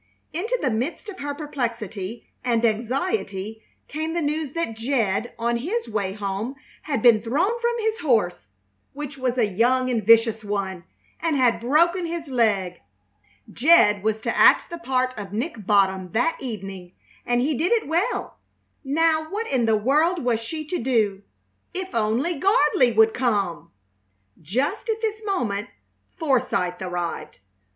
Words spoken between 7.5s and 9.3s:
from his horse, which